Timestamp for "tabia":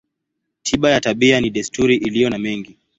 1.01-1.41